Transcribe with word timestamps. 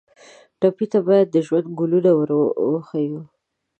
ټپي 0.59 0.85
ته 0.91 0.99
باید 1.07 1.27
د 1.31 1.37
ژوند 1.47 1.67
ګلونه 1.79 2.11
ور 2.15 2.29
وښیو. 2.71 3.21